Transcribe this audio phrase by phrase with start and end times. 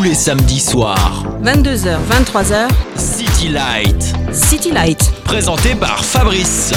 [0.00, 1.24] tous les samedis soirs.
[1.42, 2.68] 22h, 23h.
[2.96, 4.14] City Light.
[4.32, 4.98] City Light.
[5.24, 6.72] Présenté par Fabrice.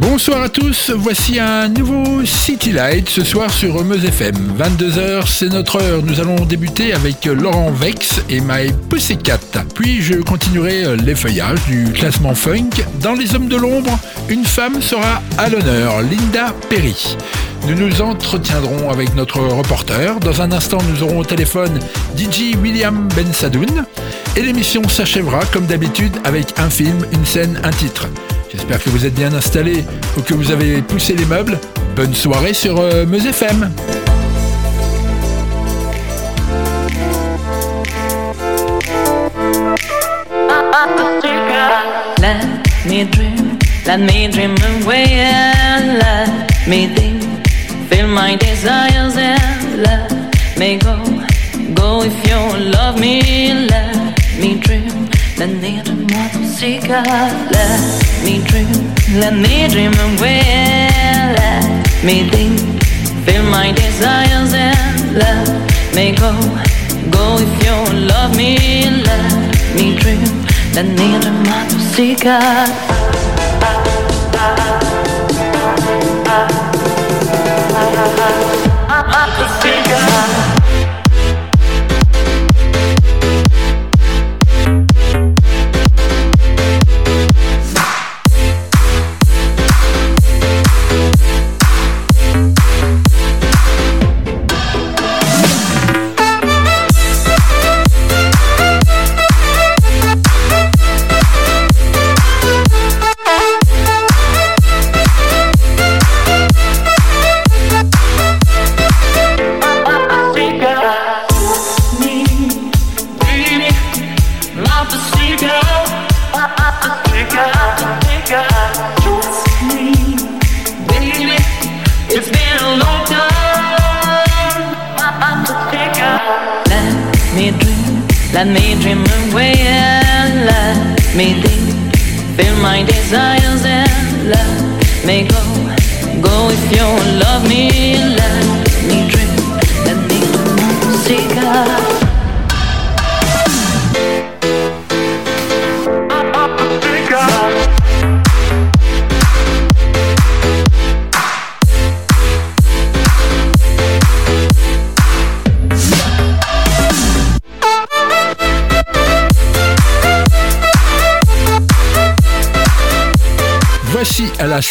[0.00, 4.34] Bonsoir à tous, voici un nouveau City Light ce soir sur Meuse FM.
[4.58, 6.02] 22h, c'est notre heure.
[6.02, 9.38] Nous allons débuter avec Laurent Vex et My Pussycat.
[9.74, 12.70] Puis je continuerai les feuillages du classement funk.
[13.00, 13.98] Dans Les Hommes de l'Ombre,
[14.28, 17.16] une femme sera à l'honneur, Linda Perry.
[17.66, 20.18] Nous nous entretiendrons avec notre reporter.
[20.20, 21.78] Dans un instant, nous aurons au téléphone
[22.16, 23.84] DJ William Ben Sadoun.
[24.36, 28.08] Et l'émission s'achèvera comme d'habitude avec un film, une scène, un titre.
[28.52, 29.84] J'espère que vous êtes bien installés
[30.16, 31.58] ou que vous avez poussé les meubles.
[31.96, 33.70] Bonne soirée sur euh, Meuse FM.
[42.20, 43.37] Let me dream,
[43.88, 47.22] let me dream away and let me think.
[47.88, 50.12] Feel my desires and let
[50.58, 50.96] me go.
[51.72, 52.38] Go if you
[52.70, 53.22] love me,
[53.54, 53.96] let
[54.38, 55.08] me dream.
[55.38, 57.00] Let me dream música.
[57.56, 57.80] Let
[58.24, 58.68] me dream,
[59.22, 60.42] let me dream away.
[60.44, 62.60] and Let me think,
[63.24, 65.48] feel my desires and let
[65.96, 66.32] me go.
[67.10, 68.50] Go if you love me,
[69.08, 69.32] let
[69.74, 70.28] me dream.
[70.74, 72.36] Let me dream música.
[72.38, 72.97] Música.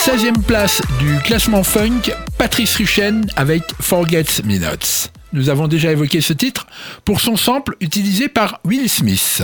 [0.08, 5.12] 16e place du classement funk, Patrice Ruchen avec Forget Minutes.
[5.34, 6.66] Nous avons déjà évoqué ce titre
[7.04, 9.44] pour son sample utilisé par Will Smith.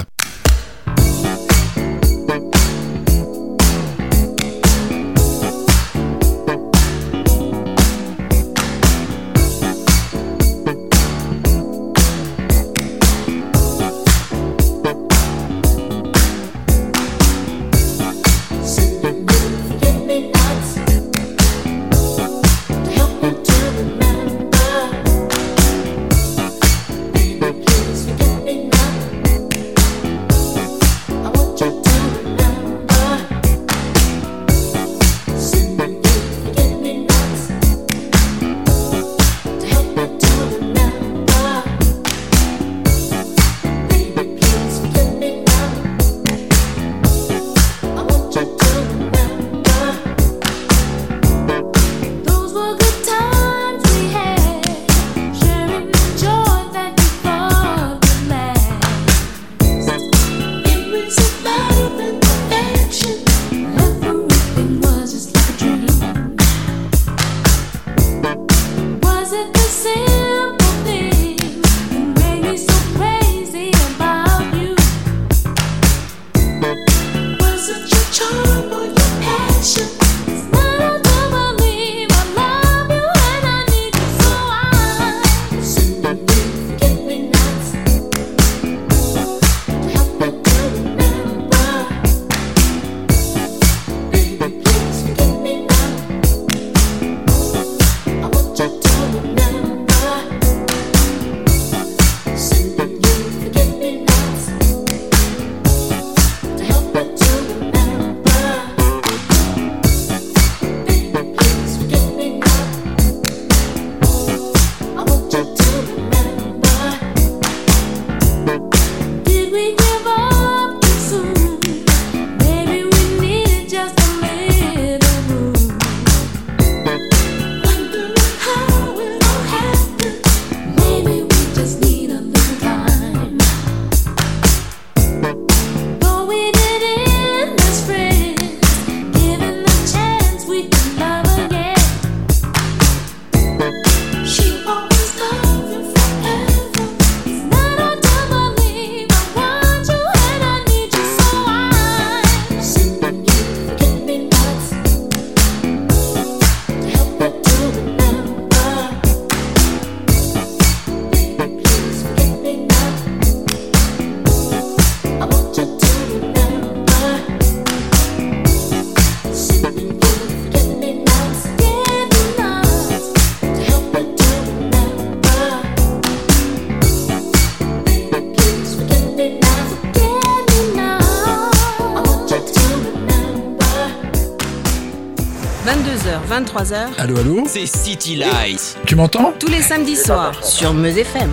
[186.63, 186.87] 23h.
[186.97, 188.77] Allô, allô C'est City Light.
[188.85, 191.31] Tu m'entends Tous les samedis soirs sur Meuse FM.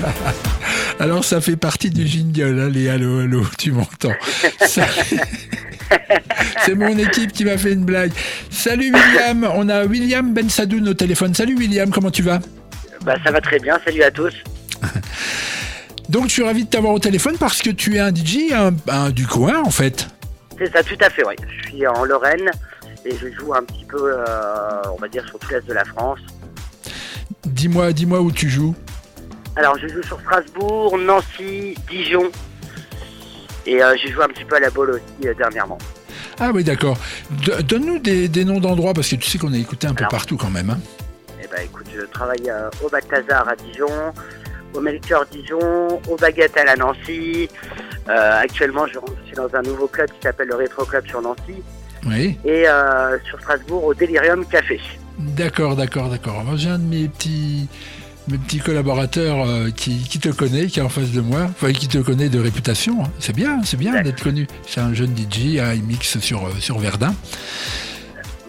[1.00, 4.12] Alors ça fait partie du jingle, allez, allô, allô, tu m'entends
[4.67, 4.87] Ça-
[6.65, 8.12] C'est mon équipe qui m'a fait une blague.
[8.50, 11.32] Salut William, on a William Ben Sadoun au téléphone.
[11.35, 12.41] Salut William, comment tu vas
[13.05, 14.35] Bah ça va très bien, salut à tous.
[16.09, 18.73] Donc je suis ravi de t'avoir au téléphone parce que tu es un DJ un,
[18.88, 20.09] un du coin en fait.
[20.59, 21.35] C'est ça, tout à fait, oui.
[21.62, 22.50] Je suis en Lorraine
[23.05, 25.85] et je joue un petit peu, euh, on va dire, sur tout l'est de la
[25.85, 26.19] France.
[27.47, 28.75] Dis-moi, dis-moi où tu joues.
[29.56, 32.31] Alors je joue sur Strasbourg, Nancy, Dijon.
[33.67, 35.79] Et euh, j'ai joué un petit peu à la bolle aussi euh, dernièrement.
[36.38, 36.97] Ah oui d'accord.
[37.44, 40.06] Do- Donne-nous des, des noms d'endroits parce que tu sais qu'on a écouté un peu
[40.11, 40.70] partout quand même.
[40.70, 40.79] hein.
[41.43, 44.12] Et bah écoute, je travaille euh, au Balthazar à Dijon,
[44.75, 47.49] au Melchior Dijon, au Baguette à la Nancy.
[48.06, 51.62] Actuellement, je suis dans un nouveau club qui s'appelle le Retro Club sur Nancy.
[52.06, 52.38] Oui.
[52.44, 54.81] Et euh, sur Strasbourg au Delirium Café.
[55.19, 56.44] D'accord, d'accord, d'accord.
[56.56, 57.69] J'ai un de mes petits,
[58.29, 61.73] mes petits collaborateurs euh, qui, qui te connaît, qui est en face de moi, enfin
[61.73, 63.05] qui te connaît de réputation.
[63.05, 63.08] hein.
[63.19, 64.47] C'est bien, c'est bien d'être connu.
[64.67, 67.14] C'est un jeune DJ, hein, il mixe sur, euh, sur Verdun.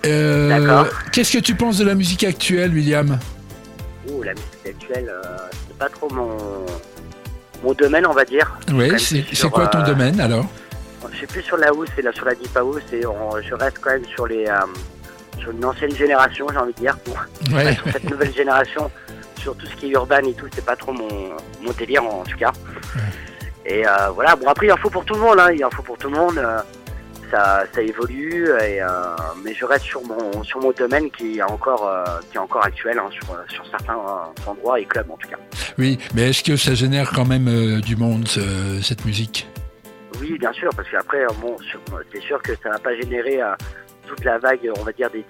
[0.06, 0.88] Euh, D'accord.
[1.12, 3.20] Qu'est-ce que tu penses de la musique actuelle, William?
[4.10, 5.12] Ouh, la musique actuelle,
[5.68, 6.38] c'est pas trop mon,
[7.64, 8.58] mon domaine, on va dire.
[8.74, 10.48] Oui, c'est quoi ton domaine alors?
[11.12, 13.54] Je suis plus sur la house et là sur la deep house et on- je
[13.56, 14.60] reste quand même sur les euh,
[15.40, 16.98] sur une ancienne génération, j'ai envie de dire.
[17.54, 17.74] Ouais.
[17.76, 18.92] sur cette nouvelle génération,
[19.40, 21.08] sur tout ce qui est urbain et tout, c'est pas trop mon,
[21.62, 22.52] mon délire en tout cas.
[23.66, 25.70] Et euh, voilà, bon après il en faut pour tout le monde, hein, il en
[25.72, 26.38] faut pour tout le monde.
[26.38, 26.60] euh,
[27.32, 28.82] ça, ça évolue, et,
[29.42, 31.90] mais je reste sur mon sur mon domaine qui est encore
[32.30, 33.96] qui est encore actuel hein, sur, sur certains
[34.46, 35.38] endroits et clubs en tout cas.
[35.78, 39.48] Oui, mais est-ce que ça génère quand même du monde, ce- cette musique?
[40.22, 41.56] Oui, bien sûr, parce qu'après, euh, bon,
[42.14, 43.54] c'est sûr que ça va pas générer euh,
[44.08, 45.26] toute la vague, on va dire, des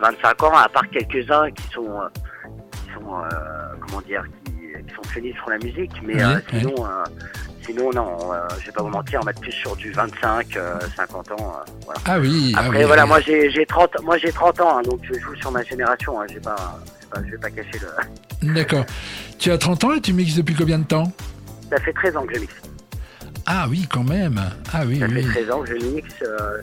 [0.00, 2.08] 18-25 ans, à part quelques-uns qui sont, euh,
[2.72, 3.28] qui sont euh,
[3.86, 7.04] comment dire, qui, qui sont pionniers sur la musique, mais euh, sinon, euh,
[7.64, 10.56] sinon, non, euh, je vais pas vous mentir, on va être plus sur du 25,
[10.56, 12.00] euh, 50 ans, euh, voilà.
[12.06, 12.54] Ah oui.
[12.56, 13.08] ah oui, voilà, oui.
[13.08, 16.20] moi j'ai j'ai 30, moi j'ai 30 ans, hein, donc je joue sur ma génération,
[16.20, 16.80] hein, j'ai pas-
[17.24, 17.78] je vais pas cacher
[18.42, 18.52] le.
[18.54, 18.84] D'accord.
[19.38, 21.12] Tu as 30 ans et tu mixes depuis combien de temps?
[21.70, 22.54] Ça fait 13 ans que je mixe.
[23.46, 24.40] Ah oui, quand même.
[24.72, 25.22] Ah oui, Ça oui.
[25.22, 26.14] fait 13 ans que je mixe.
[26.22, 26.58] euh,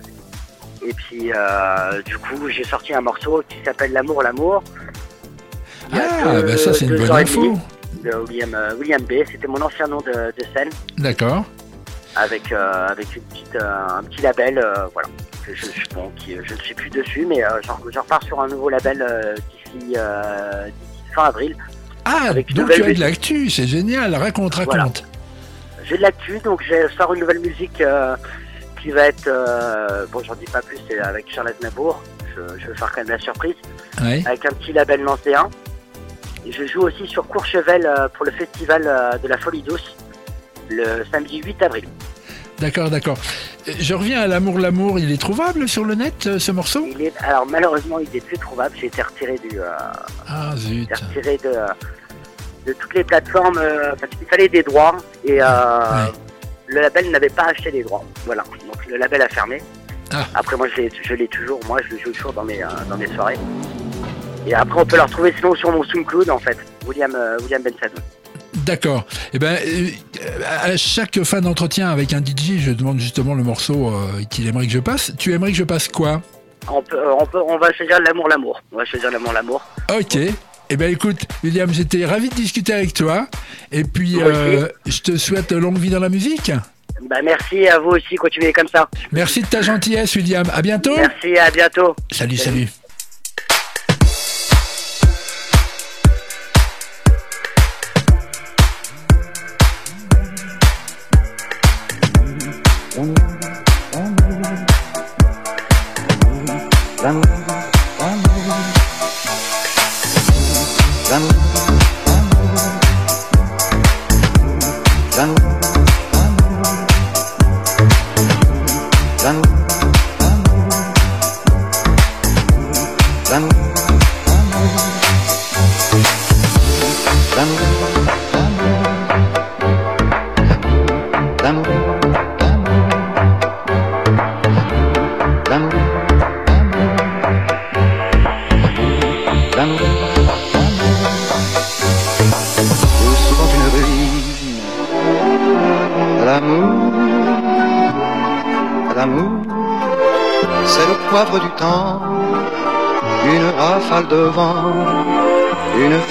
[0.85, 4.63] et puis, euh, du coup, j'ai sorti un morceau qui s'appelle L'amour, l'amour.
[5.93, 5.97] Ah,
[6.35, 7.57] deux- bah ça c'est une bonne info.
[8.03, 9.13] De William, euh, William B.
[9.31, 11.43] C'était mon ancien nom de, de scène D'accord.
[12.15, 14.55] avec, avec une petite, un petit label.
[14.93, 15.09] voilà.
[15.45, 18.47] Que je, je- bon, qui, je ne suis plus dessus, mais j'en repars sur un
[18.47, 19.05] nouveau label
[19.75, 19.95] d'ici
[21.13, 21.55] fin avril.
[22.05, 24.15] Ah, Avec donc tu as de l'actu, c'est génial.
[24.15, 24.88] Raconte, Voilà.
[25.85, 28.15] J'ai de l'actu, donc je sors une nouvelle musique euh,
[28.81, 29.27] qui va être.
[29.27, 32.01] euh, bon, j'en dis pas plus, c'est avec Charles Aznavour.
[32.35, 33.55] Je, je vais faire quand même la surprise.
[34.01, 34.23] Ouais.
[34.25, 35.50] avec un petit label nancéen.
[36.45, 38.81] Et je joue aussi sur Courchevel euh, pour le festival
[39.21, 39.95] de la Folie Douce
[40.69, 41.85] le samedi 8 avril.
[42.59, 43.17] D'accord, d'accord.
[43.67, 45.00] Je reviens à l'amour, l'amour.
[45.00, 46.88] Il est trouvable sur le net, ce morceau?
[46.89, 48.75] Il est, alors malheureusement, il est plus trouvable.
[48.79, 49.65] J'ai été retiré du, euh,
[50.27, 50.89] Ah zut.
[50.95, 51.53] retiré de,
[52.65, 56.12] de toutes les plateformes euh, parce qu'il fallait des droits et euh, Ouais.
[56.68, 58.03] le label n'avait pas acheté les droits.
[58.25, 59.62] Voilà, donc le label a fermé.
[60.13, 60.25] Ah.
[60.36, 60.82] Après, moi, je
[61.15, 61.60] l'ai, toujours.
[61.68, 63.38] Moi, je le joue toujours dans mes, euh, dans mes soirées.
[64.46, 67.74] Et après, on peut le retrouver sinon sur mon SoundCloud en fait, William, William Ben
[67.80, 68.01] Sadoun.
[68.65, 69.06] D'accord.
[69.34, 69.58] Eh ben,
[70.63, 73.94] à chaque fin d'entretien avec un DJ, je demande justement le morceau
[74.30, 75.13] qu'il aimerait que je passe.
[75.18, 76.22] Tu aimerais que je passe quoi?
[76.70, 78.62] On, peut, on, peut, on va choisir l'amour, l'amour.
[78.72, 79.62] On va choisir l'amour, l'amour.
[79.89, 80.18] Ok.
[80.74, 83.28] Eh ben écoute, William, j'étais ravi de discuter avec toi.
[83.74, 86.50] Et puis, euh, je te souhaite longue vie dans la musique.
[87.10, 88.90] Bah, merci à vous aussi, continuez comme ça.
[89.12, 90.46] Merci de ta gentillesse, William.
[90.54, 90.96] À bientôt.
[90.96, 91.94] Merci, à bientôt.
[92.10, 92.70] Salut, salut.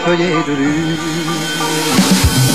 [0.02, 2.50] appelé de lune.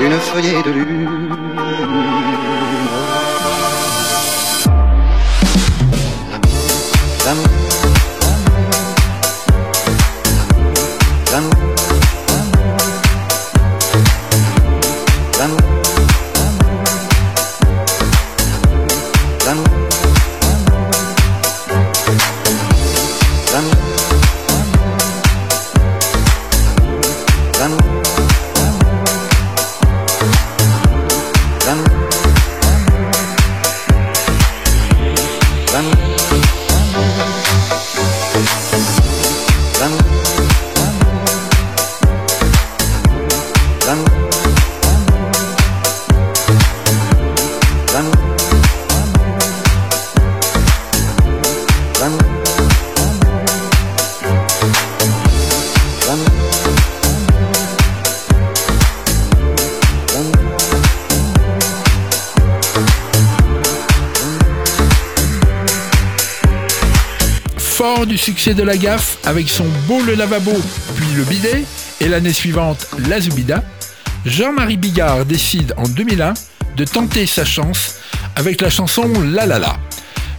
[0.00, 1.36] Une feuillée de lune.
[68.38, 70.52] Succès de la gaffe avec son beau le lavabo,
[70.94, 71.64] puis le bidet,
[72.00, 73.64] et l'année suivante la Zubida,
[74.24, 76.34] Jean-Marie Bigard décide en 2001
[76.76, 77.96] de tenter sa chance
[78.36, 79.76] avec la chanson La La.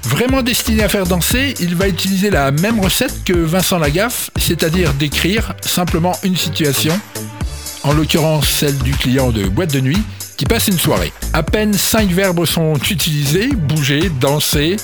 [0.04, 4.94] Vraiment destiné à faire danser, il va utiliser la même recette que Vincent Lagaffe, c'est-à-dire
[4.94, 6.98] d'écrire simplement une situation,
[7.84, 10.02] en l'occurrence celle du client de boîte de nuit,
[10.40, 11.12] qui passe une soirée.
[11.34, 14.78] À peine cinq verbes sont utilisés, bouger, danser,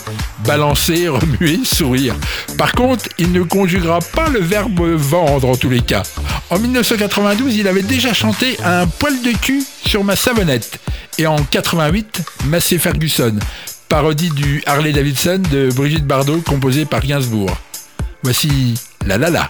[0.45, 2.13] balancer, remuer, sourire.
[2.57, 6.03] Par contre, il ne conjuguera pas le verbe vendre en tous les cas.
[6.50, 10.79] En 1992, il avait déjà chanté un poil de cul sur ma savonnette.
[11.17, 13.35] Et en 88, Massey Ferguson,
[13.89, 17.57] parodie du Harley Davidson de Brigitte Bardot composé par Gainsbourg.
[18.24, 19.29] Voici La La.
[19.29, 19.50] la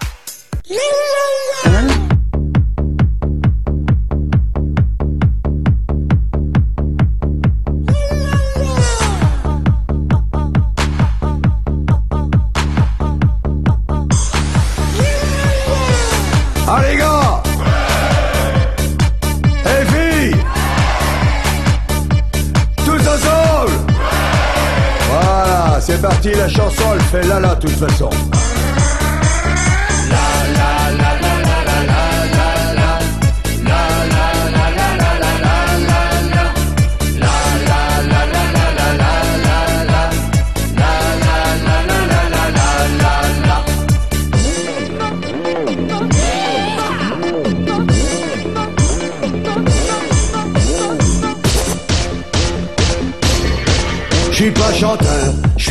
[26.49, 28.09] chanson, elle fait là là, toute façon.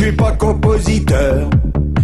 [0.05, 1.49] Suis pas compositeur,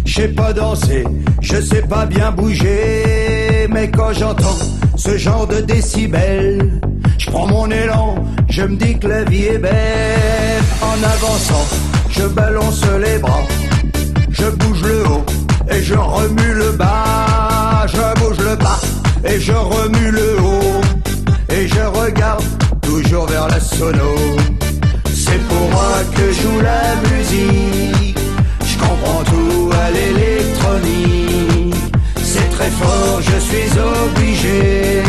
[0.04, 1.04] je sais pas danser,
[1.40, 4.58] je sais pas bien bouger, mais quand j'entends
[4.96, 6.80] ce genre de décibels.
[7.16, 8.16] Je prends mon élan,
[8.50, 10.62] je me dis que la vie est belle.
[10.82, 11.64] En avançant,
[12.10, 13.46] je balance les bras,
[14.30, 15.24] je bouge le haut
[15.70, 17.86] et je remue le bas.
[17.86, 18.80] Je bouge le bas
[19.24, 20.80] et je remue le haut
[21.50, 22.42] et je regarde
[22.80, 24.16] toujours vers la sono.
[25.14, 27.91] C'est pour moi que joue la musique.
[29.90, 31.74] L'électronique.
[32.22, 35.02] C'est très fort, je suis obligé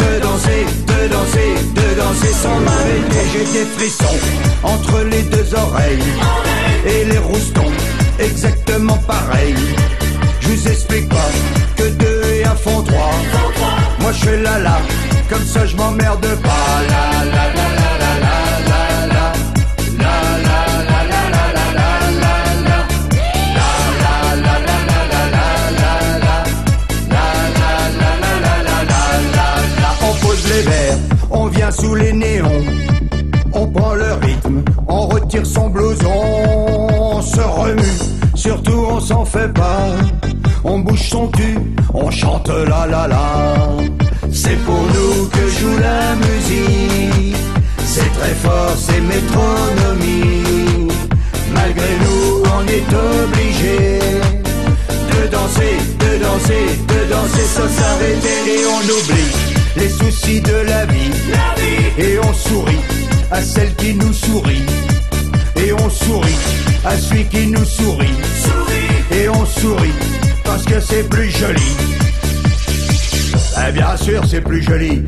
[0.00, 3.24] de danser, de danser, de danser sans m'arrêter.
[3.32, 4.18] J'ai des frissons
[4.62, 6.02] entre les deux oreilles
[6.86, 7.72] et les roustons,
[8.18, 9.54] exactement pareil.
[10.40, 11.30] Je vous explique pas
[11.76, 13.14] que deux et un font trois.
[14.00, 14.78] Moi je fais la la,
[15.30, 16.82] comme ça je m'emmerde pas.
[16.88, 17.57] La
[31.80, 32.64] sous les néons.
[33.52, 37.98] On prend le rythme, on retire son blouson, on se remue,
[38.34, 39.88] surtout on s'en fait pas.
[40.64, 41.58] On bouge son cul,
[41.94, 43.54] on chante la la la.
[44.30, 47.36] C'est pour nous que joue la musique.
[47.84, 50.88] C'est très fort, c'est métronomie.
[51.54, 52.90] Malgré nous, on est
[53.24, 53.98] obligé
[55.12, 60.86] de danser, de danser, de danser sans s'arrêter et on oublie les soucis de la
[60.86, 61.10] vie.
[61.98, 62.80] Et on sourit
[63.30, 64.66] à celle qui nous sourit.
[65.56, 66.38] Et on sourit
[66.84, 68.16] à celui qui nous sourit.
[69.10, 69.94] Et on sourit
[70.44, 71.76] parce que c'est plus joli.
[73.66, 75.02] Eh bien sûr, c'est plus joli.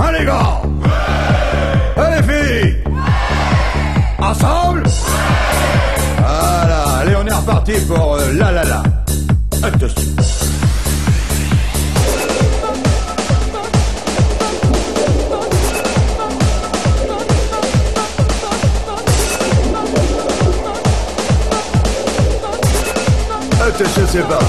[0.00, 0.62] Hein les gars
[1.96, 2.76] Hein les filles
[4.18, 4.84] Ensemble
[6.18, 8.82] Voilà, allez, on est reparti pour euh, la la la.
[9.62, 10.17] Attention.
[23.78, 24.44] C'est parti.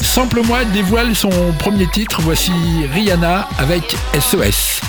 [0.00, 2.20] Sample-moi dévoile son premier titre.
[2.20, 2.52] Voici
[2.92, 4.85] Rihanna avec SOS.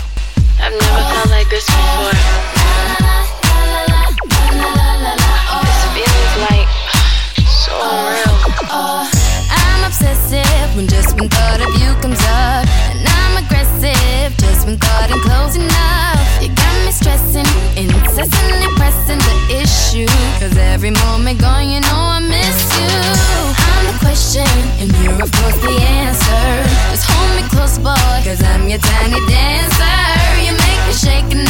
[20.87, 22.87] Every moment gone, you know I miss you.
[22.87, 24.47] I'm the question,
[24.79, 26.43] and you're of course the answer.
[26.91, 29.99] Just hold me close, boy, cause I'm your tiny dancer.
[30.45, 31.46] You make me shake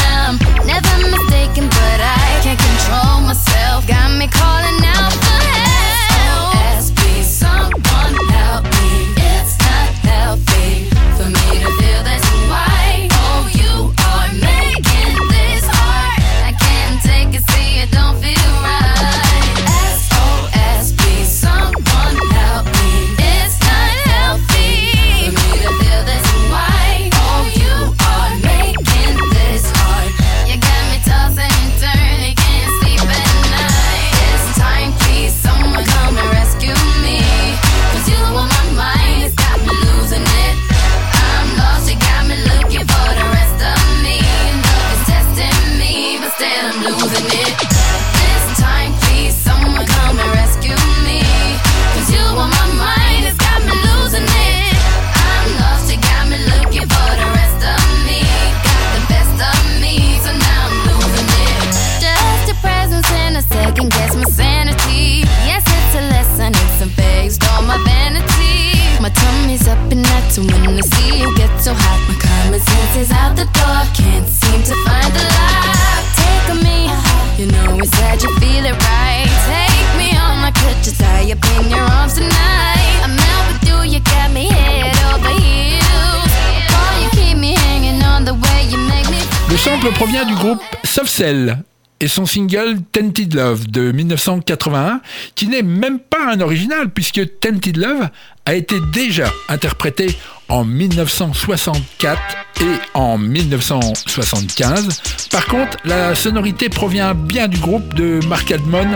[89.95, 91.63] provient du groupe Soft Cell
[91.99, 95.01] et son single Tented Love de 1981,
[95.35, 98.09] qui n'est même pas un original puisque Tented Love
[98.45, 100.07] a été déjà interprété
[100.47, 102.19] en 1964
[102.61, 105.01] et en 1975.
[105.31, 108.87] Par contre, la sonorité provient bien du groupe de Mark Admon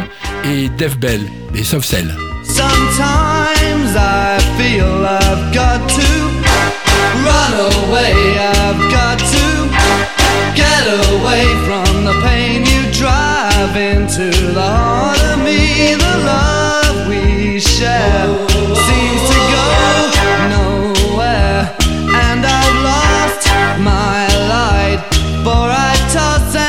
[0.46, 1.22] et Dave Bell,
[1.54, 2.16] les Soft Cell.
[10.56, 15.96] Get away from the pain you drive into the heart of me.
[15.96, 18.28] The love we share
[18.88, 19.67] seems to go
[20.56, 21.76] nowhere,
[22.28, 23.44] and I've lost
[23.80, 25.00] my light.
[25.44, 26.61] For I toss.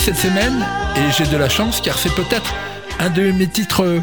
[0.00, 0.64] cette semaine
[0.96, 2.54] et j'ai de la chance car c'est peut-être
[3.00, 4.00] un de mes titres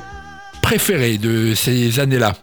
[0.61, 2.33] préférés de ces années-là.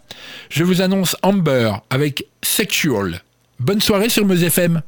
[0.50, 3.22] Je vous annonce Amber avec Sexual.
[3.60, 4.82] Bonne soirée sur Meuse FM.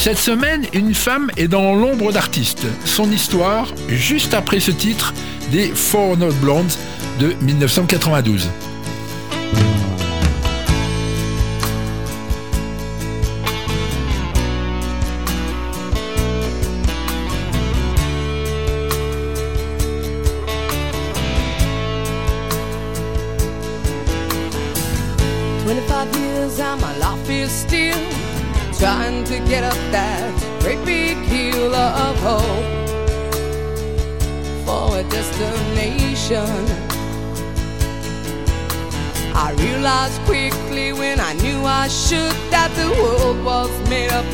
[0.00, 2.64] Cette semaine, une femme est dans l'ombre d'artistes.
[2.86, 5.12] Son histoire, juste après ce titre
[5.52, 6.72] des Four Not Blondes
[7.18, 8.48] de 1992.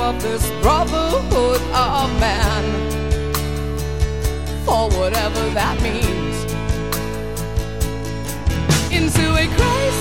[0.07, 2.65] Of this brotherhood of man.
[4.65, 6.37] For whatever that means.
[8.93, 9.96] Into a crisis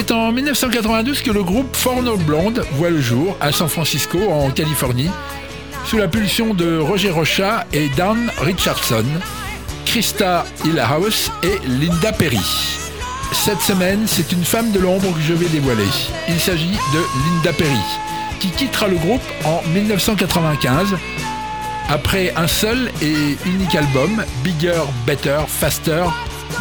[0.00, 4.18] C'est en 1992 que le groupe Four No Blonde voit le jour à San Francisco,
[4.30, 5.10] en Californie,
[5.84, 9.04] sous la pulsion de Roger Rocha et Dan Richardson,
[9.84, 12.40] Krista Hillhouse et Linda Perry.
[13.32, 15.84] Cette semaine, c'est une femme de l'ombre que je vais dévoiler.
[16.30, 17.76] Il s'agit de Linda Perry,
[18.38, 20.96] qui quittera le groupe en 1995
[21.90, 26.04] après un seul et unique album, Bigger, Better, Faster,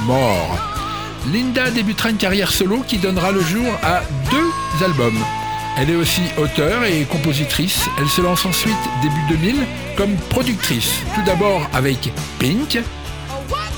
[0.02, 0.69] More.
[1.32, 5.18] Linda débutera une carrière solo qui donnera le jour à deux albums.
[5.78, 7.88] Elle est aussi auteure et compositrice.
[8.00, 9.56] Elle se lance ensuite début 2000
[9.96, 10.92] comme productrice.
[11.14, 12.80] Tout d'abord avec Pink,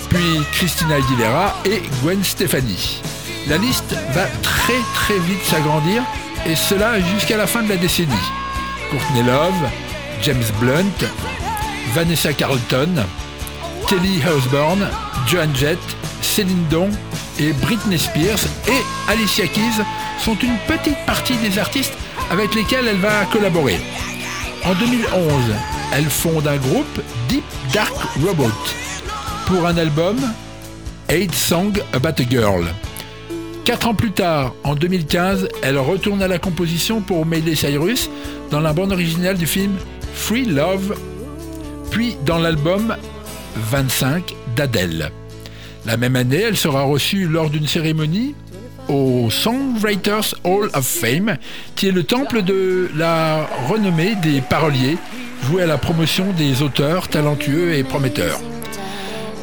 [0.10, 3.02] puis Christina Aguilera et Gwen Stefani.
[3.50, 6.04] La liste va très très vite s'agrandir
[6.46, 8.14] et cela jusqu'à la fin de la décennie.
[8.90, 9.70] Courtney Love,
[10.22, 11.08] James Blunt,
[11.94, 13.04] Vanessa Carlton,
[13.88, 14.88] Kelly Osbourne,
[15.28, 15.80] Joan Jett,
[16.22, 16.90] Céline Dion
[17.40, 19.84] et Britney Spears et Alicia Keys
[20.20, 21.94] sont une petite partie des artistes
[22.30, 23.80] avec lesquels elle va collaborer.
[24.64, 25.44] En 2011,
[25.94, 27.94] elle fonde un groupe Deep Dark
[28.26, 28.52] Robot
[29.48, 30.18] pour un album
[31.10, 32.66] Eight Song About a Girl.
[33.66, 38.10] Quatre ans plus tard, en 2015, elle retourne à la composition pour Miley Cyrus
[38.50, 39.76] dans la bande originale du film
[40.14, 40.96] Free Love,
[41.90, 42.96] puis dans l'album
[43.56, 45.12] 25 d'Adèle.
[45.86, 48.36] La même année, elle sera reçue lors d'une cérémonie
[48.88, 51.38] au Songwriters Hall of Fame,
[51.76, 54.98] qui est le temple de la renommée des paroliers,
[55.44, 58.40] voué à la promotion des auteurs talentueux et prometteurs.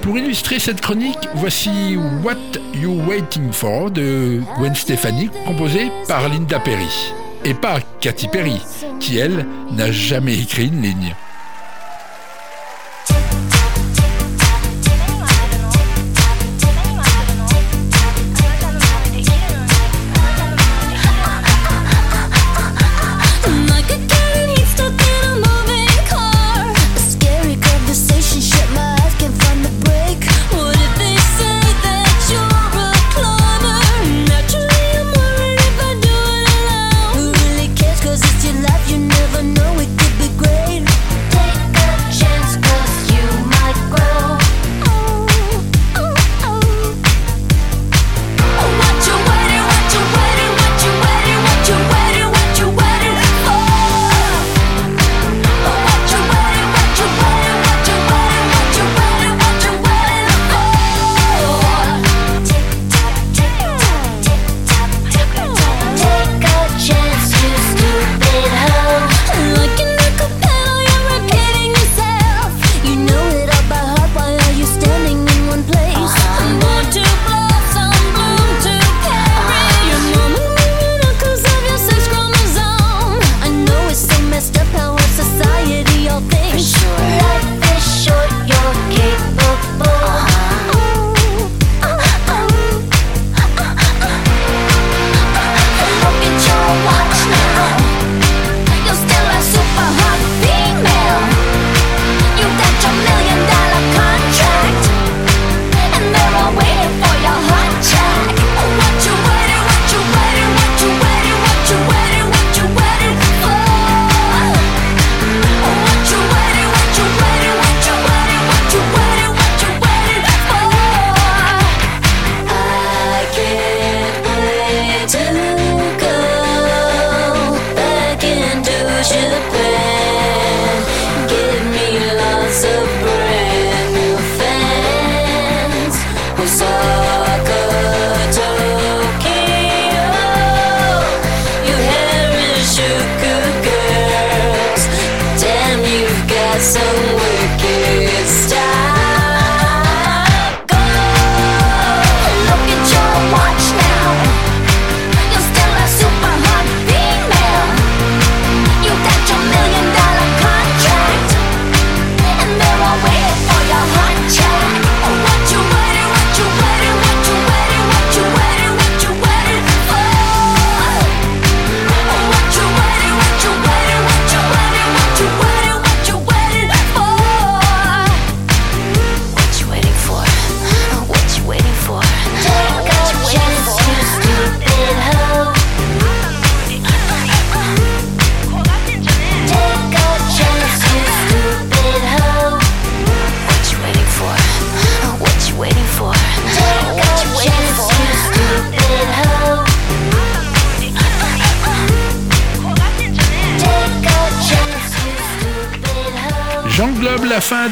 [0.00, 2.36] Pour illustrer cette chronique, voici What
[2.74, 7.12] You Waiting For de Gwen Stefani, composé par Linda Perry.
[7.44, 8.60] Et pas Katy Perry,
[9.00, 11.14] qui elle n'a jamais écrit une ligne.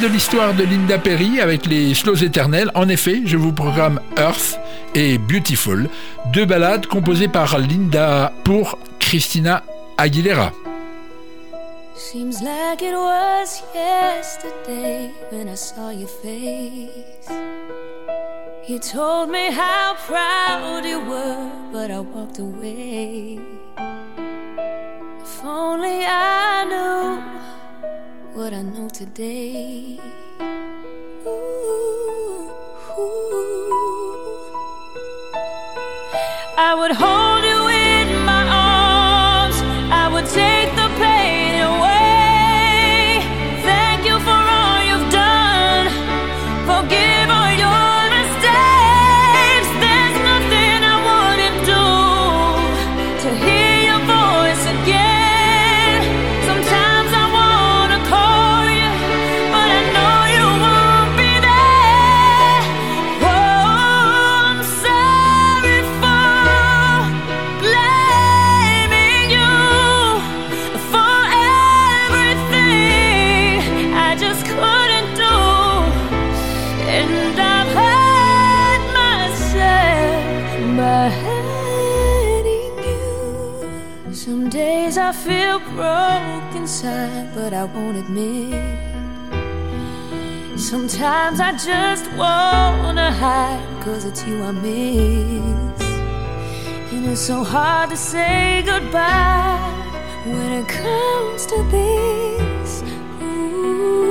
[0.09, 2.71] de l'histoire de Linda Perry avec les slows éternels.
[2.75, 4.59] En effet, je vous programme Earth
[4.95, 5.89] et Beautiful,
[6.33, 9.65] deux ballades composées par Linda pour Christina
[9.99, 10.53] Aguilera.
[28.37, 29.99] what I know today.
[31.27, 32.51] Ooh,
[32.99, 34.53] ooh.
[36.59, 37.36] I would hold.
[85.25, 88.55] feel broke inside, but I won't admit.
[90.59, 95.83] Sometimes I just wanna hide, cause it's you I miss.
[96.93, 99.59] And it's so hard to say goodbye
[100.25, 102.83] when it comes to this.
[103.23, 104.07] Ooh,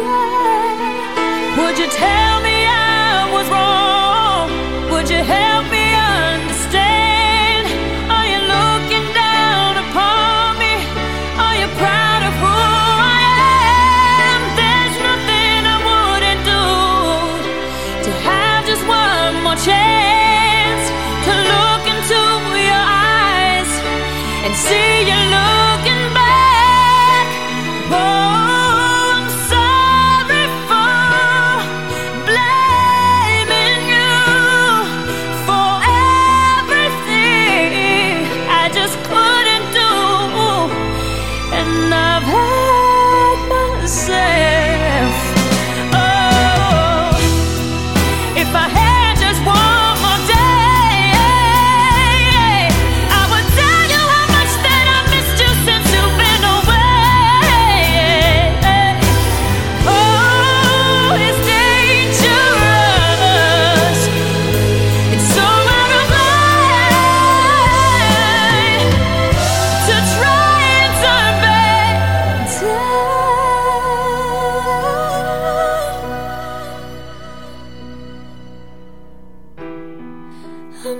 [0.00, 1.56] yeah.
[1.58, 3.91] Would you tell me I was wrong?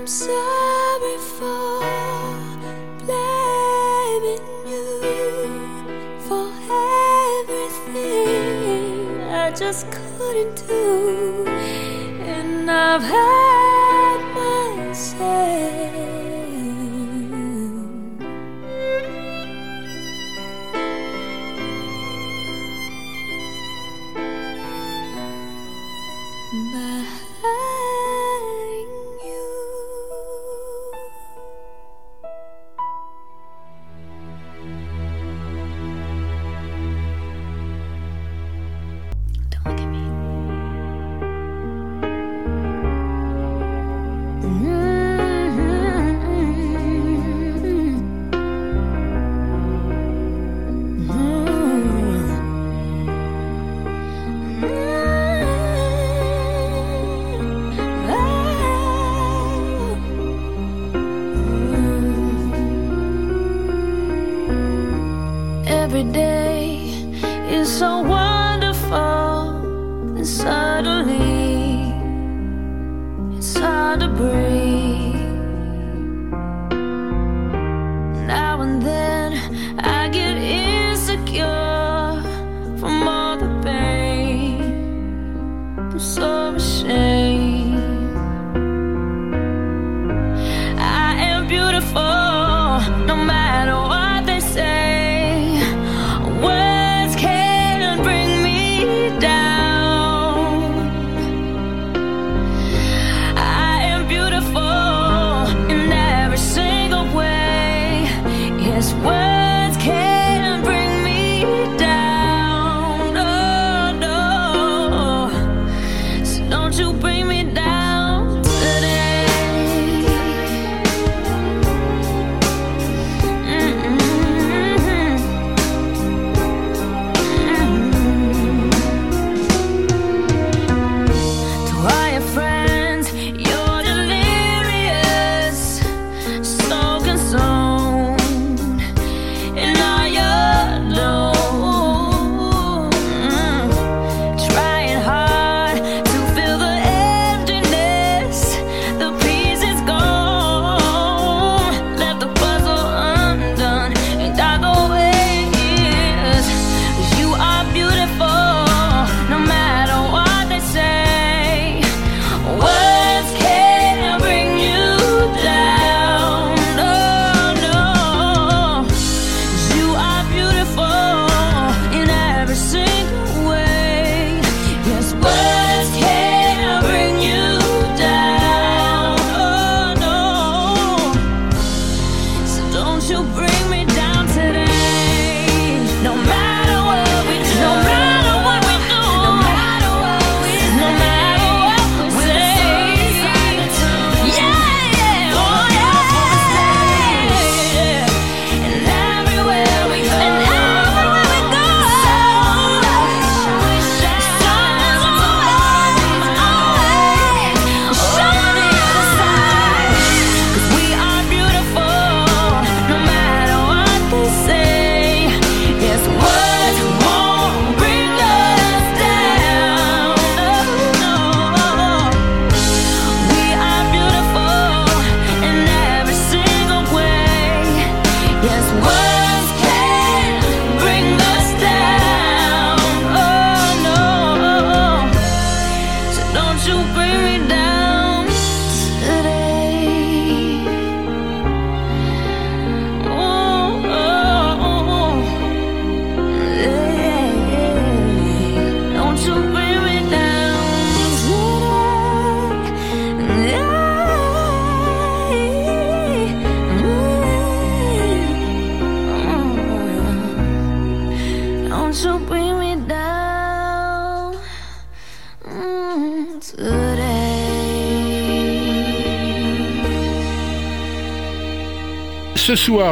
[0.05, 0.42] I'm.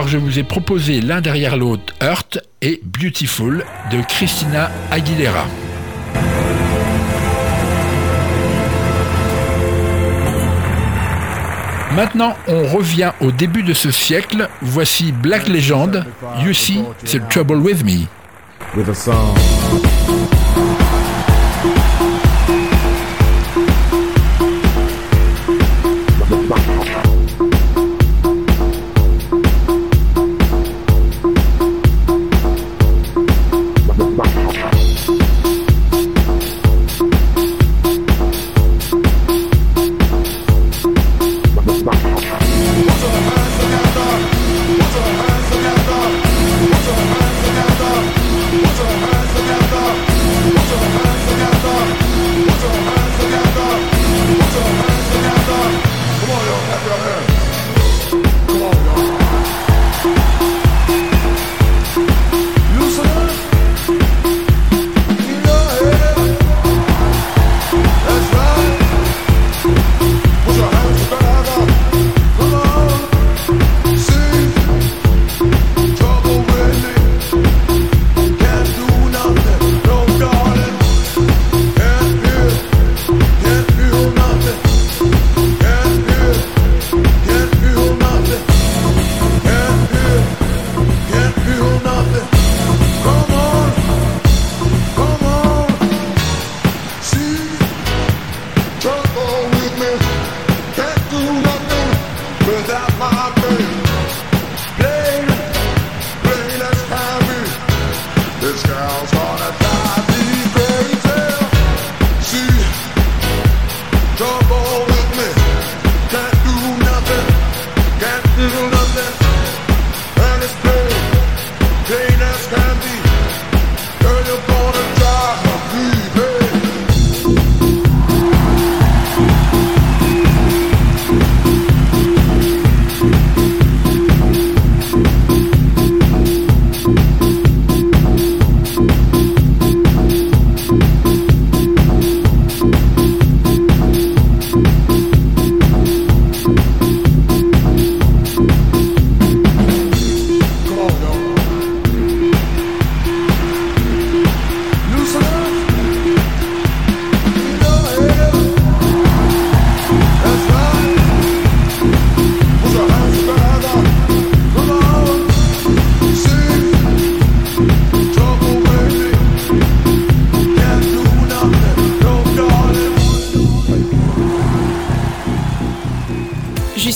[0.01, 5.45] Soir, je vous ai proposé l'un derrière l'autre Hurt et Beautiful de Christina Aguilera.
[11.95, 14.47] Maintenant, on revient au début de ce siècle.
[14.61, 16.05] Voici Black Legend,
[16.43, 18.07] You See the Trouble with Me.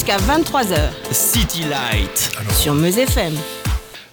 [0.05, 2.31] Jusqu'à 23h City Light.
[2.53, 3.33] sur Meuse FM.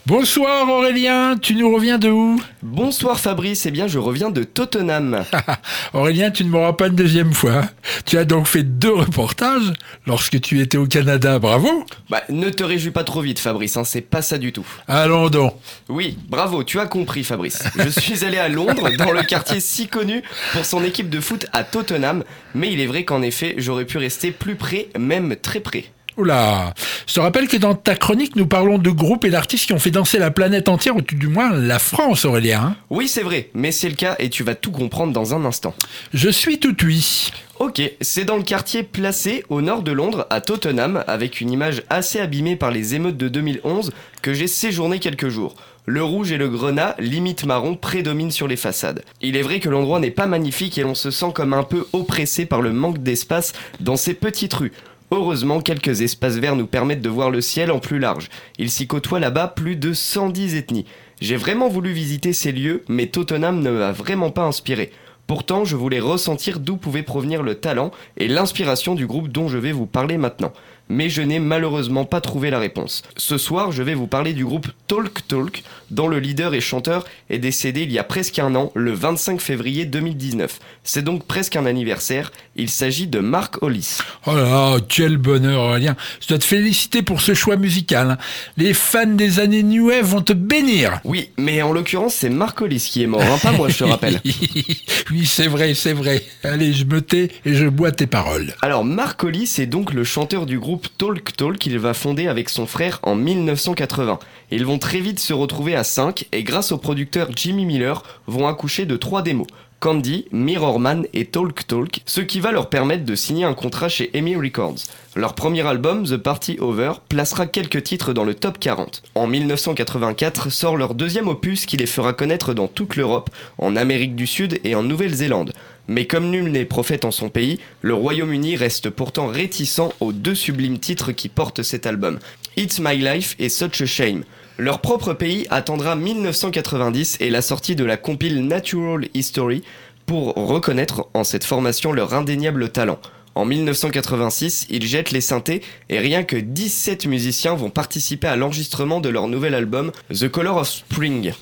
[0.05, 5.25] Bonsoir Aurélien, tu nous reviens de où Bonsoir Fabrice, eh bien je reviens de Tottenham.
[5.93, 7.63] Aurélien, tu ne m'auras pas une deuxième fois.
[8.05, 9.73] Tu as donc fait deux reportages
[10.09, 13.85] lorsque tu étais au Canada, bravo Bah ne te réjouis pas trop vite Fabrice, hein,
[13.85, 14.67] c'est pas ça du tout.
[14.89, 15.55] Allons donc.
[15.89, 17.63] Oui, bravo, tu as compris Fabrice.
[17.79, 21.47] Je suis allé à Londres, dans le quartier si connu pour son équipe de foot
[21.53, 22.25] à Tottenham,
[22.57, 25.85] mais il est vrai qu'en effet j'aurais pu rester plus près, même très près.
[26.19, 26.75] Oula
[27.07, 29.79] Je te rappelle que dans ta chronique, nous parlons de groupes et d'artistes qui ont
[29.79, 32.61] fait danser la planète entière, ou du moins la France, Aurélien.
[32.63, 32.77] hein.
[32.91, 35.75] Oui c'est vrai, mais c'est le cas et tu vas tout comprendre dans un instant.
[36.13, 37.31] Je suis tout oui.
[37.59, 41.83] Ok, c'est dans le quartier placé au nord de Londres, à Tottenham, avec une image
[41.91, 45.55] assez abîmée par les émeutes de 2011, que j'ai séjourné quelques jours.
[45.87, 49.03] Le rouge et le grenat, limite marron, prédominent sur les façades.
[49.21, 51.87] Il est vrai que l'endroit n'est pas magnifique et l'on se sent comme un peu
[51.93, 54.73] oppressé par le manque d'espace dans ces petites rues.
[55.15, 58.31] Heureusement, quelques espaces verts nous permettent de voir le ciel en plus large.
[58.57, 60.87] Il s'y côtoie là-bas plus de 110 ethnies.
[61.21, 64.91] J'ai vraiment voulu visiter ces lieux, mais Tottenham ne m'a vraiment pas inspiré.
[65.27, 69.59] Pourtant, je voulais ressentir d'où pouvait provenir le talent et l'inspiration du groupe dont je
[69.59, 70.55] vais vous parler maintenant.
[70.89, 73.03] Mais je n'ai malheureusement pas trouvé la réponse.
[73.19, 75.63] Ce soir, je vais vous parler du groupe Talk Talk,
[75.93, 79.41] dont le leader et chanteur est décédé il y a presque un an, le 25
[79.41, 80.59] février 2019.
[80.83, 82.33] C'est donc presque un anniversaire.
[82.57, 83.99] Il s'agit de Mark Hollis.
[84.27, 85.97] Oh là là, quel bonheur Aurélien.
[86.21, 88.11] Je dois te féliciter pour ce choix musical.
[88.11, 88.19] hein.
[88.57, 91.01] Les fans des années New Wave vont te bénir.
[91.05, 93.85] Oui, mais en l'occurrence, c'est Mark Hollis qui est mort, hein, pas moi, je te
[93.85, 94.21] rappelle.
[95.11, 96.25] oui, c'est vrai, c'est vrai.
[96.43, 98.55] Allez, je me tais et je bois tes paroles.
[98.63, 102.49] Alors Mark Hollis est donc le chanteur du groupe Talk Talk qu'il va fonder avec
[102.49, 104.19] son frère en 1980.
[104.51, 108.47] Ils vont très vite se retrouver à 5 et grâce au producteur Jimmy Miller vont
[108.47, 109.47] accoucher de trois démos.
[109.83, 113.89] Candy, Mirror Man et Talk Talk, ce qui va leur permettre de signer un contrat
[113.89, 114.77] chez EMI Records.
[115.17, 119.03] Leur premier album, The Party Over, placera quelques titres dans le top 40.
[119.17, 124.15] En 1984 sort leur deuxième opus qui les fera connaître dans toute l'Europe, en Amérique
[124.15, 125.53] du Sud et en Nouvelle-Zélande.
[125.89, 130.37] Mais comme nul n'est prophète en son pays, le Royaume-Uni reste pourtant réticent aux deux
[130.37, 132.21] sublimes titres qui portent cet album,
[132.57, 134.23] It's My Life et Such a Shame.
[134.63, 139.65] Leur propre pays attendra 1990 et la sortie de la compile Natural History
[140.07, 143.01] pour reconnaître en cette formation leur indéniable talent.
[143.35, 149.01] En 1986, ils jettent les synthés et rien que 17 musiciens vont participer à l'enregistrement
[149.01, 151.33] de leur nouvel album The Color of Spring.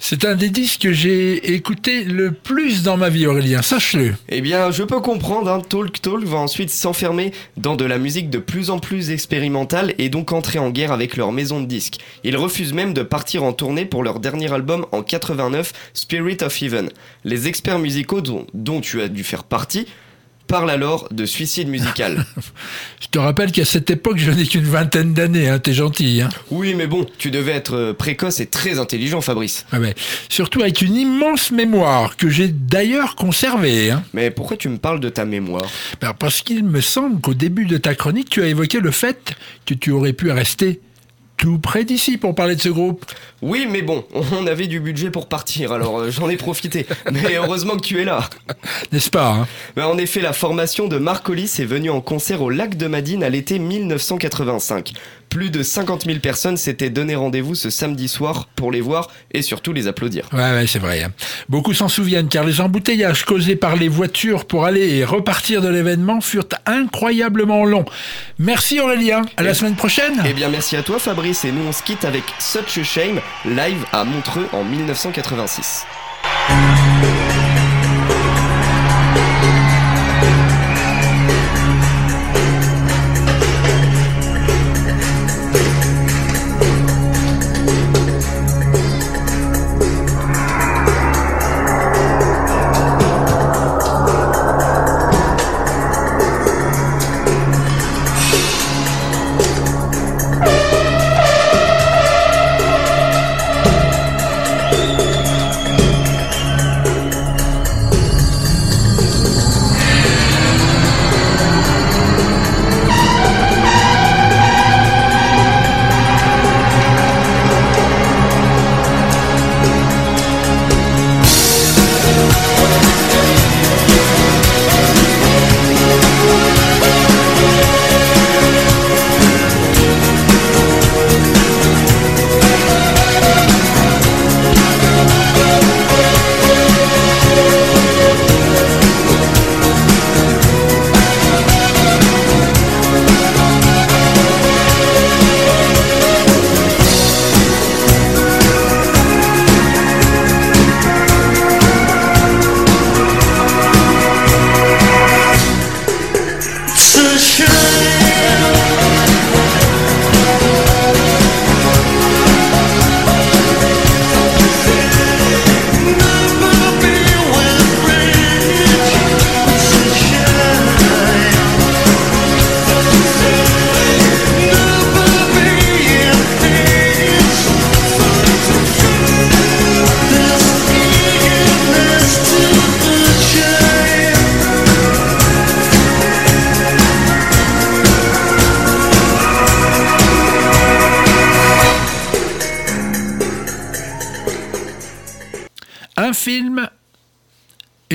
[0.00, 4.14] C'est un des disques que j'ai écouté le plus dans ma vie, Aurélien, sache-le.
[4.28, 8.30] Eh bien, je peux comprendre, hein, Talk Talk va ensuite s'enfermer dans de la musique
[8.30, 11.98] de plus en plus expérimentale et donc entrer en guerre avec leur maison de disques.
[12.22, 16.62] Ils refusent même de partir en tournée pour leur dernier album en 89, Spirit of
[16.62, 16.90] Heaven.
[17.24, 19.86] Les experts musicaux dont, dont tu as dû faire partie
[20.48, 22.24] parlent alors de suicide musical.
[23.00, 26.20] Je te rappelle qu'à cette époque, je n'ai qu'une vingtaine d'années, hein, t'es gentil.
[26.20, 26.28] Hein.
[26.50, 29.64] oui, mais bon, tu devais être euh, précoce et très intelligent, Fabrice.
[29.72, 29.94] Ah ouais.
[30.28, 33.90] Surtout avec une immense mémoire que j'ai d'ailleurs conservée.
[33.90, 34.02] Hein.
[34.12, 35.70] Mais pourquoi tu me parles de ta mémoire?
[36.00, 39.34] Ben, parce qu'il me semble qu'au début de ta chronique, tu as évoqué le fait
[39.64, 40.80] que tu aurais pu rester
[41.38, 43.06] tout près d'ici pour parler de ce groupe.
[43.40, 46.86] Oui, mais bon, on avait du budget pour partir, alors euh, j'en ai profité.
[47.10, 48.28] Mais heureusement que tu es là.
[48.92, 49.48] N'est-ce pas hein?
[49.76, 52.86] Mais en effet, la formation de Marc Hollis est venue en concert au lac de
[52.88, 54.92] Madine à l'été 1985.
[55.30, 59.42] Plus de 50 000 personnes s'étaient donné rendez-vous ce samedi soir pour les voir et
[59.42, 60.28] surtout les applaudir.
[60.32, 61.02] Ouais, ouais, c'est vrai.
[61.02, 61.12] hein.
[61.48, 65.68] Beaucoup s'en souviennent car les embouteillages causés par les voitures pour aller et repartir de
[65.68, 67.84] l'événement furent incroyablement longs.
[68.38, 70.22] Merci Aurélien, à la semaine prochaine.
[70.26, 73.20] Eh bien, merci à toi, Fabrice, et nous on se quitte avec Such a Shame,
[73.44, 75.84] live à Montreux en 1986.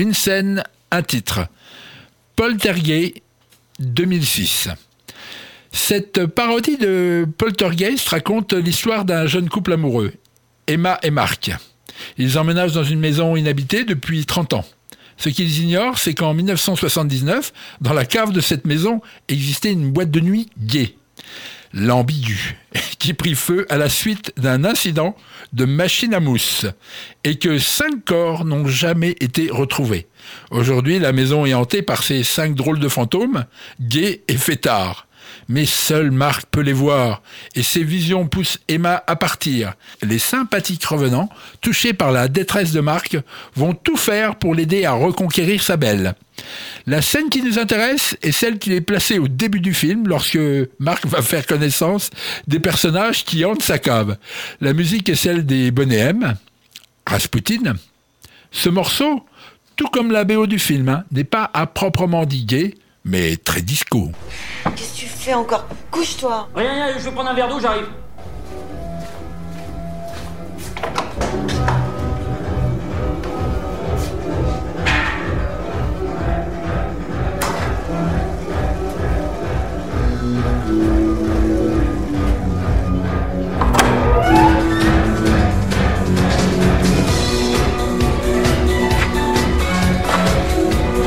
[0.04, 1.46] Une scène, un titre.
[2.36, 3.22] Poltergeist
[3.78, 4.68] 2006.
[5.72, 10.12] Cette parodie de Poltergeist raconte l'histoire d'un jeune couple amoureux,
[10.66, 11.50] Emma et Mark.
[12.18, 14.64] Ils emménagent dans une maison inhabitée depuis 30 ans.
[15.16, 20.10] Ce qu'ils ignorent, c'est qu'en 1979, dans la cave de cette maison, existait une boîte
[20.10, 20.96] de nuit gay
[21.74, 22.56] l'ambigu,
[22.98, 25.16] qui prit feu à la suite d'un incident
[25.52, 26.66] de machine à mousse,
[27.24, 30.06] et que cinq corps n'ont jamais été retrouvés.
[30.50, 33.44] Aujourd'hui, la maison est hantée par ces cinq drôles de fantômes,
[33.80, 35.06] gays et fêtards.
[35.48, 37.22] Mais seul Marc peut les voir,
[37.54, 39.74] et ses visions poussent Emma à partir.
[40.02, 41.28] Les sympathiques revenants,
[41.60, 43.16] touchés par la détresse de Marc,
[43.54, 46.14] vont tout faire pour l'aider à reconquérir sa belle.
[46.86, 50.38] La scène qui nous intéresse est celle qui est placée au début du film lorsque
[50.78, 52.10] Marc va faire connaissance
[52.46, 54.16] des personnages qui hantent sa cave.
[54.60, 56.12] La musique est celle des Bonnet
[57.06, 57.74] Rasputin,
[58.50, 59.24] Ce morceau,
[59.76, 62.74] tout comme la BO du film, hein, n'est pas à proprement dit gay,
[63.04, 64.10] mais très disco.
[65.24, 65.64] Fais encore.
[65.90, 66.48] Couche-toi.
[66.54, 67.86] Rien, rien, je vais prendre un verre d'eau, j'arrive.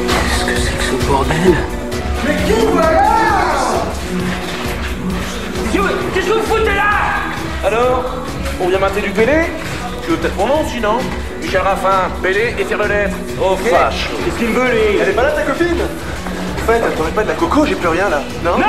[0.09, 1.76] Qu'est-ce que c'est que ce bordel?
[8.59, 9.33] On vient mater du Pélé
[10.03, 10.97] Tu veux peut-être mon nom sinon
[11.41, 13.15] Michel Raffin, Pélé et tire de lettres.
[13.41, 14.09] Oh vache.
[14.25, 15.77] Qu'est-ce qu'il me veut, lui Elle est pas là ta copine
[16.63, 18.21] En fait, t'aurais pas de la coco, j'ai plus rien là.
[18.43, 18.65] Non Non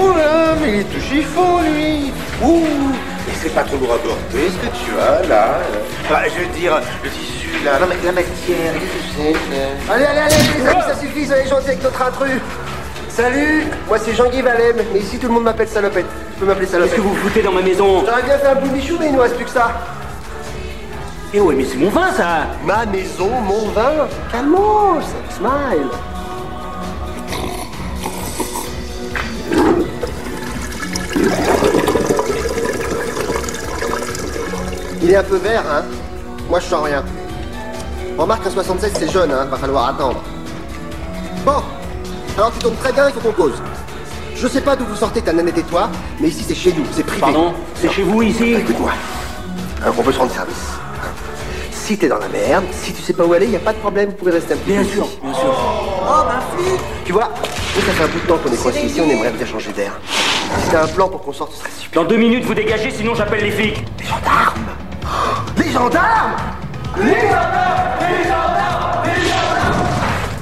[0.00, 2.12] Oula, mais il est tout chiffon lui.
[2.42, 2.64] Ouh.
[3.28, 5.58] Et c'est pas trop lourd à porter ce que tu as là.
[6.08, 8.32] Bah, je veux dire, le tissu là, non mais la matière,
[8.72, 12.40] qu'est-ce que c'est Allez, allez, allez, les amis, ça suffit, soyez gentils avec notre intrus.
[13.20, 16.06] Salut, moi c'est Jean-Guy Valem, mais ici tout le monde m'appelle salopette.
[16.32, 16.92] Tu peux m'appeler salopette.
[16.94, 18.02] Qu'est-ce que vous foutez dans ma maison?
[18.06, 19.72] J'aurais bien fait un bout de mais il nous reste plus que ça.
[21.34, 24.08] Eh ouais, mais c'est mon vin, ça Ma maison, mon vin?
[24.32, 25.04] Calmos,
[25.36, 25.90] smile.
[35.02, 35.84] Il est un peu vert, hein?
[36.48, 37.04] Moi je sens rien.
[38.16, 40.22] Remarque qu'à 76 c'est jeune, hein, va falloir attendre.
[41.44, 41.62] Bon,
[42.36, 43.62] alors tu tombes très bien, il faut qu'on cause.
[44.34, 46.84] Je sais pas d'où vous sortez ta nanette et toi, mais ici c'est chez nous,
[46.92, 47.20] c'est privé.
[47.20, 48.92] Pardon C'est chez vous, ici Écoute-moi,
[49.86, 50.56] on peut se rendre service.
[51.70, 53.78] Si t'es dans la merde, si tu sais pas où aller, y a pas de
[53.78, 55.54] problème, vous pouvez rester un petit Bien sûr, bien sûr.
[56.02, 57.30] Oh ma fille Tu vois,
[57.76, 59.72] nous ça fait un bout de temps qu'on est coincés ici, on aimerait bien changer
[59.72, 59.92] d'air.
[60.64, 62.02] Si t'as un plan pour qu'on sorte, ce serait super.
[62.02, 63.84] Dans deux minutes, vous dégagez, sinon j'appelle les flics.
[63.98, 64.60] Les gendarmes
[65.58, 66.32] Les gendarmes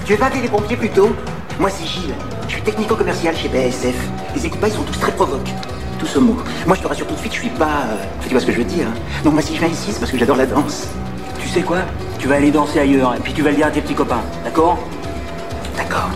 [0.05, 1.15] Tu veux pas appeler les pompiers plutôt?
[1.59, 2.15] Moi c'est Gilles,
[2.47, 3.95] je suis technico-commercial chez BASF.
[4.35, 5.51] Les équipages sont tous très provoques.
[5.99, 6.37] Tous mot.
[6.67, 7.65] Moi je te rassure tout de suite, je suis pas...
[7.91, 8.95] euh, Tu vois ce que je veux dire hein
[9.25, 10.87] Donc moi si je viens ici, c'est parce que j'adore la danse.
[11.41, 11.79] Tu sais quoi?
[12.19, 14.21] Tu vas aller danser ailleurs, et puis tu vas le dire à tes petits copains,
[14.45, 14.79] d'accord?
[15.77, 16.11] D'accord.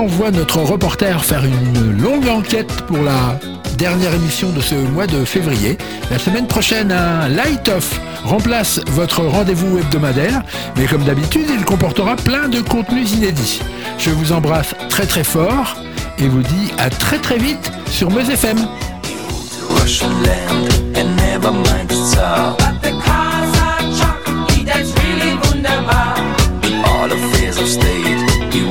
[0.00, 3.38] j'envoie notre reporter faire une longue enquête pour la
[3.76, 5.76] dernière émission de ce mois de février.
[6.10, 10.40] La semaine prochaine, un light-off remplace votre rendez-vous hebdomadaire,
[10.76, 13.60] mais comme d'habitude, il comportera plein de contenus inédits.
[13.98, 15.76] Je vous embrasse très très fort
[16.16, 18.56] et vous dis à très très vite sur Meuse FM.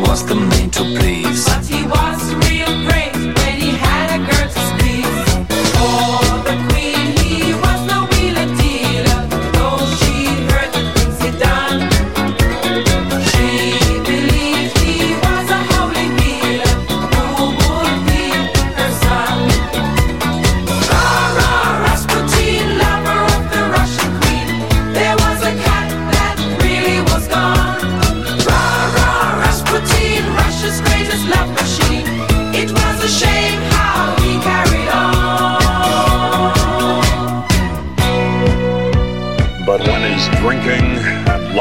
[0.08, 1.29] was the main to please